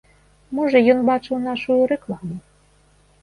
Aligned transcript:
Можа 0.59 0.79
ён 0.93 0.99
бачыў 1.09 1.37
нашую 1.43 1.77
рэкламу. 1.91 2.35